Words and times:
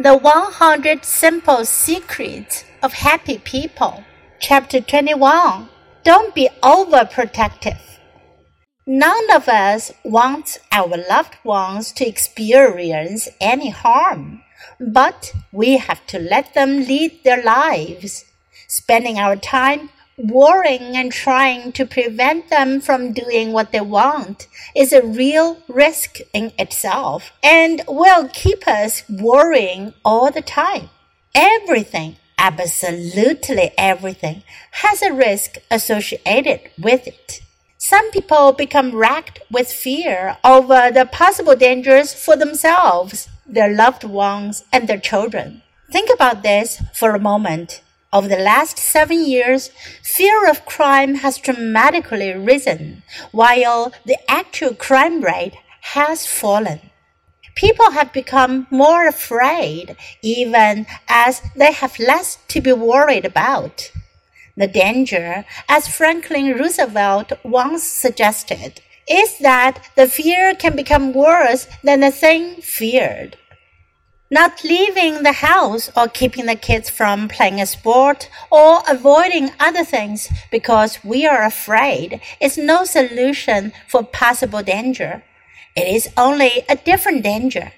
The 0.00 0.16
100 0.16 1.04
Simple 1.04 1.64
Secrets 1.64 2.62
of 2.84 2.92
Happy 2.92 3.38
People. 3.38 4.04
Chapter 4.38 4.80
21. 4.80 5.68
Don't 6.04 6.32
be 6.36 6.48
overprotective. 6.62 7.80
None 8.86 9.28
of 9.34 9.48
us 9.48 9.90
wants 10.04 10.60
our 10.70 10.96
loved 10.96 11.34
ones 11.42 11.90
to 11.94 12.06
experience 12.06 13.28
any 13.40 13.70
harm, 13.70 14.44
but 14.78 15.32
we 15.50 15.78
have 15.78 16.06
to 16.06 16.20
let 16.20 16.54
them 16.54 16.86
lead 16.86 17.24
their 17.24 17.42
lives, 17.42 18.24
spending 18.68 19.18
our 19.18 19.34
time 19.34 19.90
worrying 20.18 20.96
and 20.96 21.12
trying 21.12 21.70
to 21.72 21.86
prevent 21.86 22.50
them 22.50 22.80
from 22.80 23.12
doing 23.12 23.52
what 23.52 23.70
they 23.70 23.80
want 23.80 24.48
is 24.74 24.92
a 24.92 25.06
real 25.06 25.62
risk 25.68 26.18
in 26.32 26.52
itself 26.58 27.30
and 27.42 27.82
will 27.86 28.28
keep 28.28 28.66
us 28.66 29.04
worrying 29.08 29.94
all 30.04 30.30
the 30.30 30.42
time. 30.42 30.90
Everything, 31.34 32.16
absolutely 32.36 33.70
everything, 33.78 34.42
has 34.72 35.02
a 35.02 35.12
risk 35.12 35.56
associated 35.70 36.60
with 36.78 37.06
it. 37.06 37.40
Some 37.78 38.10
people 38.10 38.52
become 38.52 38.96
racked 38.96 39.40
with 39.52 39.72
fear 39.72 40.36
over 40.44 40.90
the 40.90 41.06
possible 41.06 41.54
dangers 41.54 42.12
for 42.12 42.36
themselves, 42.36 43.28
their 43.46 43.72
loved 43.72 44.02
ones, 44.02 44.64
and 44.72 44.88
their 44.88 44.98
children. 44.98 45.62
Think 45.92 46.10
about 46.12 46.42
this 46.42 46.82
for 46.92 47.14
a 47.14 47.20
moment. 47.20 47.82
Over 48.10 48.28
the 48.28 48.38
last 48.38 48.78
seven 48.78 49.26
years, 49.26 49.68
fear 50.02 50.48
of 50.48 50.64
crime 50.64 51.16
has 51.16 51.36
dramatically 51.36 52.32
risen, 52.32 53.02
while 53.32 53.92
the 54.06 54.16
actual 54.30 54.74
crime 54.74 55.20
rate 55.20 55.52
has 55.92 56.26
fallen. 56.26 56.80
People 57.54 57.90
have 57.90 58.14
become 58.14 58.66
more 58.70 59.06
afraid, 59.06 59.94
even 60.22 60.86
as 61.06 61.42
they 61.54 61.72
have 61.72 61.98
less 61.98 62.38
to 62.48 62.62
be 62.62 62.72
worried 62.72 63.26
about. 63.26 63.90
The 64.56 64.68
danger, 64.68 65.44
as 65.68 65.86
Franklin 65.86 66.56
Roosevelt 66.56 67.32
once 67.44 67.82
suggested, 67.82 68.80
is 69.06 69.38
that 69.40 69.90
the 69.96 70.08
fear 70.08 70.54
can 70.54 70.74
become 70.74 71.12
worse 71.12 71.66
than 71.84 72.00
the 72.00 72.10
thing 72.10 72.62
feared. 72.62 73.36
Not 74.30 74.62
leaving 74.62 75.22
the 75.22 75.32
house 75.32 75.90
or 75.96 76.06
keeping 76.06 76.44
the 76.44 76.54
kids 76.54 76.90
from 76.90 77.28
playing 77.28 77.62
a 77.62 77.66
sport 77.66 78.28
or 78.50 78.82
avoiding 78.86 79.52
other 79.58 79.86
things 79.86 80.28
because 80.50 81.02
we 81.02 81.26
are 81.26 81.42
afraid 81.42 82.20
is 82.38 82.58
no 82.58 82.84
solution 82.84 83.72
for 83.86 84.02
possible 84.02 84.62
danger. 84.62 85.22
It 85.74 85.88
is 85.88 86.10
only 86.14 86.62
a 86.68 86.76
different 86.76 87.22
danger. 87.22 87.72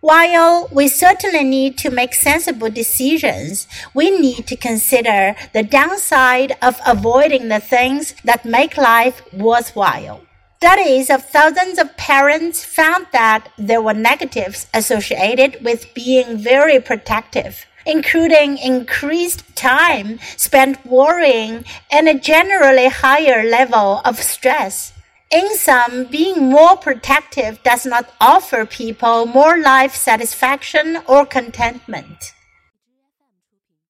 While 0.00 0.68
we 0.72 0.88
certainly 0.88 1.44
need 1.44 1.78
to 1.78 1.90
make 1.90 2.14
sensible 2.14 2.68
decisions, 2.68 3.68
we 3.94 4.10
need 4.10 4.48
to 4.48 4.56
consider 4.56 5.36
the 5.52 5.62
downside 5.62 6.56
of 6.60 6.80
avoiding 6.84 7.46
the 7.46 7.60
things 7.60 8.14
that 8.24 8.44
make 8.44 8.76
life 8.76 9.22
worthwhile. 9.32 10.22
Studies 10.62 11.10
of 11.10 11.24
thousands 11.24 11.76
of 11.76 11.96
parents 11.96 12.64
found 12.64 13.08
that 13.10 13.48
there 13.58 13.82
were 13.82 13.92
negatives 13.92 14.68
associated 14.72 15.58
with 15.64 15.92
being 15.92 16.38
very 16.38 16.78
protective, 16.78 17.66
including 17.84 18.58
increased 18.58 19.42
time 19.56 20.20
spent 20.36 20.86
worrying 20.86 21.64
and 21.90 22.08
a 22.08 22.14
generally 22.14 22.86
higher 22.86 23.42
level 23.42 24.02
of 24.04 24.22
stress. 24.22 24.92
In 25.32 25.52
sum, 25.56 26.04
being 26.04 26.48
more 26.48 26.76
protective 26.76 27.60
does 27.64 27.84
not 27.84 28.14
offer 28.20 28.64
people 28.64 29.26
more 29.26 29.58
life 29.58 29.96
satisfaction 29.96 30.98
or 31.08 31.26
contentment. 31.26 32.34